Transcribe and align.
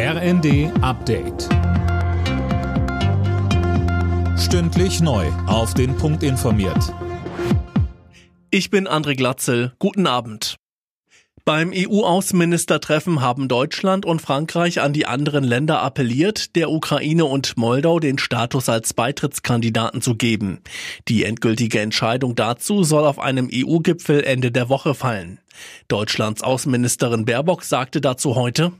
RND 0.00 0.70
Update. 0.80 1.48
Stündlich 4.38 5.00
neu. 5.00 5.26
Auf 5.48 5.74
den 5.74 5.96
Punkt 5.96 6.22
informiert. 6.22 6.94
Ich 8.52 8.70
bin 8.70 8.86
André 8.86 9.16
Glatzel. 9.16 9.72
Guten 9.80 10.06
Abend. 10.06 10.54
Beim 11.44 11.72
EU-Außenministertreffen 11.74 13.22
haben 13.22 13.48
Deutschland 13.48 14.06
und 14.06 14.22
Frankreich 14.22 14.80
an 14.80 14.92
die 14.92 15.06
anderen 15.06 15.42
Länder 15.42 15.82
appelliert, 15.82 16.54
der 16.54 16.70
Ukraine 16.70 17.24
und 17.24 17.56
Moldau 17.56 17.98
den 17.98 18.18
Status 18.18 18.68
als 18.68 18.94
Beitrittskandidaten 18.94 20.00
zu 20.00 20.14
geben. 20.14 20.60
Die 21.08 21.24
endgültige 21.24 21.80
Entscheidung 21.80 22.36
dazu 22.36 22.84
soll 22.84 23.04
auf 23.04 23.18
einem 23.18 23.50
EU-Gipfel 23.52 24.22
Ende 24.22 24.52
der 24.52 24.68
Woche 24.68 24.94
fallen. 24.94 25.40
Deutschlands 25.88 26.44
Außenministerin 26.44 27.24
Baerbock 27.24 27.64
sagte 27.64 28.00
dazu 28.00 28.36
heute, 28.36 28.70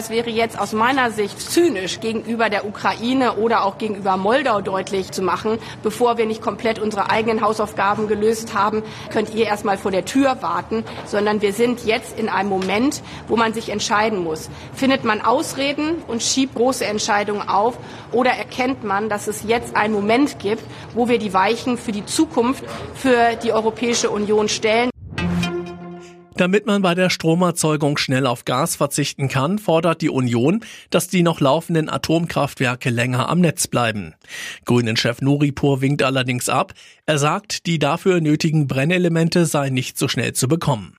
es 0.00 0.08
wäre 0.08 0.30
jetzt 0.30 0.58
aus 0.58 0.72
meiner 0.72 1.10
Sicht 1.10 1.38
zynisch 1.38 2.00
gegenüber 2.00 2.48
der 2.48 2.64
Ukraine 2.64 3.34
oder 3.34 3.64
auch 3.64 3.76
gegenüber 3.76 4.16
Moldau 4.16 4.62
deutlich 4.62 5.10
zu 5.10 5.20
machen, 5.20 5.58
bevor 5.82 6.16
wir 6.16 6.24
nicht 6.24 6.40
komplett 6.40 6.78
unsere 6.78 7.10
eigenen 7.10 7.42
Hausaufgaben 7.42 8.08
gelöst 8.08 8.54
haben, 8.54 8.82
könnt 9.12 9.34
ihr 9.34 9.44
erstmal 9.44 9.76
vor 9.76 9.90
der 9.90 10.06
Tür 10.06 10.40
warten, 10.40 10.84
sondern 11.04 11.42
wir 11.42 11.52
sind 11.52 11.84
jetzt 11.84 12.18
in 12.18 12.30
einem 12.30 12.48
Moment, 12.48 13.02
wo 13.28 13.36
man 13.36 13.52
sich 13.52 13.68
entscheiden 13.68 14.24
muss. 14.24 14.48
Findet 14.72 15.04
man 15.04 15.20
Ausreden 15.20 15.96
und 16.08 16.22
schiebt 16.22 16.54
große 16.54 16.86
Entscheidungen 16.86 17.46
auf 17.46 17.76
oder 18.10 18.30
erkennt 18.30 18.82
man, 18.82 19.10
dass 19.10 19.26
es 19.26 19.42
jetzt 19.42 19.76
einen 19.76 19.92
Moment 19.92 20.38
gibt, 20.38 20.62
wo 20.94 21.08
wir 21.08 21.18
die 21.18 21.34
Weichen 21.34 21.76
für 21.76 21.92
die 21.92 22.06
Zukunft 22.06 22.64
für 22.94 23.36
die 23.42 23.52
Europäische 23.52 24.08
Union 24.08 24.48
stellen? 24.48 24.90
Damit 26.40 26.64
man 26.64 26.80
bei 26.80 26.94
der 26.94 27.10
Stromerzeugung 27.10 27.98
schnell 27.98 28.26
auf 28.26 28.46
Gas 28.46 28.74
verzichten 28.74 29.28
kann, 29.28 29.58
fordert 29.58 30.00
die 30.00 30.08
Union, 30.08 30.64
dass 30.88 31.06
die 31.06 31.22
noch 31.22 31.38
laufenden 31.40 31.90
Atomkraftwerke 31.90 32.88
länger 32.88 33.28
am 33.28 33.40
Netz 33.40 33.66
bleiben. 33.66 34.14
Grünen-Chef 34.64 35.20
Nuripur 35.20 35.82
winkt 35.82 36.02
allerdings 36.02 36.48
ab. 36.48 36.72
Er 37.04 37.18
sagt, 37.18 37.66
die 37.66 37.78
dafür 37.78 38.22
nötigen 38.22 38.68
Brennelemente 38.68 39.44
seien 39.44 39.74
nicht 39.74 39.98
so 39.98 40.08
schnell 40.08 40.32
zu 40.32 40.48
bekommen. 40.48 40.94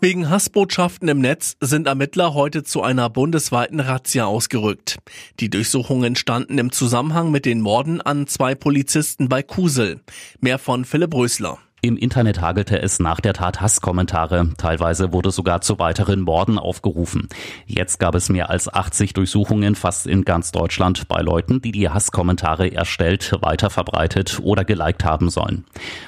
Wegen 0.00 0.28
Hassbotschaften 0.28 1.06
im 1.06 1.20
Netz 1.20 1.56
sind 1.60 1.86
Ermittler 1.86 2.34
heute 2.34 2.64
zu 2.64 2.82
einer 2.82 3.08
bundesweiten 3.08 3.78
Razzia 3.78 4.26
ausgerückt. 4.26 4.98
Die 5.38 5.48
Durchsuchungen 5.48 6.16
standen 6.16 6.58
im 6.58 6.72
Zusammenhang 6.72 7.30
mit 7.30 7.46
den 7.46 7.60
Morden 7.60 8.00
an 8.00 8.26
zwei 8.26 8.56
Polizisten 8.56 9.28
bei 9.28 9.44
Kusel. 9.44 10.00
Mehr 10.40 10.58
von 10.58 10.84
Philipp 10.84 11.14
Rösler. 11.14 11.60
Im 11.84 11.96
Internet 11.96 12.40
hagelte 12.40 12.80
es 12.80 13.00
nach 13.00 13.18
der 13.18 13.32
Tat 13.32 13.60
Hasskommentare. 13.60 14.50
Teilweise 14.56 15.12
wurde 15.12 15.32
sogar 15.32 15.62
zu 15.62 15.80
weiteren 15.80 16.20
Morden 16.20 16.56
aufgerufen. 16.56 17.28
Jetzt 17.66 17.98
gab 17.98 18.14
es 18.14 18.28
mehr 18.28 18.50
als 18.50 18.72
80 18.72 19.14
Durchsuchungen 19.14 19.74
fast 19.74 20.06
in 20.06 20.22
ganz 20.22 20.52
Deutschland 20.52 21.08
bei 21.08 21.20
Leuten, 21.22 21.60
die 21.60 21.72
die 21.72 21.90
Hasskommentare 21.90 22.72
erstellt, 22.72 23.36
weiterverbreitet 23.40 24.38
oder 24.44 24.64
geliked 24.64 25.04
haben 25.04 25.28
sollen. 25.28 25.64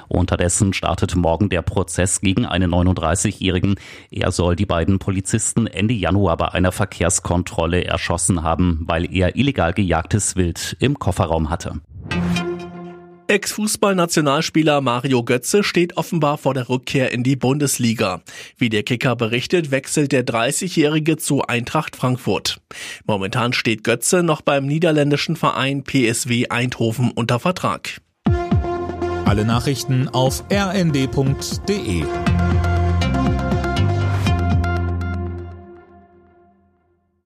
Unterdessen 0.07 0.75
startet 0.75 1.17
morgen 1.17 1.49
der 1.49 1.63
Prozess 1.63 2.21
gegen 2.21 2.47
einen 2.47 2.73
39-Jährigen. 2.73 3.75
Er 4.13 4.31
soll 4.31 4.55
die 4.55 4.67
beiden 4.67 5.01
Polizisten 5.01 5.67
Ende 5.67 5.95
Januar 5.95 6.37
bei 6.37 6.53
einer 6.53 6.71
Verkehrskontrolle 6.71 7.83
erschossen 7.85 8.45
haben, 8.45 8.85
weil 8.87 9.13
er 9.13 9.35
illegal 9.35 9.73
gejagtes 9.73 10.37
Wild 10.37 10.77
im 10.79 11.01
Kofferraum 11.01 11.51
hatte. 11.51 11.81
Ex-Fußballnationalspieler 13.35 14.81
Mario 14.81 15.25
Götze 15.25 15.65
steht 15.65 15.97
offenbar 15.97 16.39
vor 16.39 16.55
der 16.55 16.69
Rückkehr 16.69 17.11
in 17.11 17.25
die 17.25 17.35
Bundesliga. 17.35 18.23
Wie 18.59 18.69
der 18.69 18.85
Kicker 18.85 19.17
berichtet, 19.17 19.73
wechselt 19.73 20.13
der 20.13 20.25
30-Jährige 20.25 21.17
zu 21.17 21.43
Eintracht 21.43 21.97
Frankfurt. 21.97 22.61
Momentan 23.07 23.53
steht 23.53 23.83
Götze 23.83 24.23
noch 24.23 24.41
beim 24.41 24.67
niederländischen 24.67 25.35
Verein 25.35 25.83
PSW 25.83 26.47
Eindhoven 26.49 27.11
unter 27.11 27.41
Vertrag. 27.41 28.01
Alle 29.25 29.45
Nachrichten 29.45 30.09
auf 30.09 30.45
rnd.de 30.53 32.05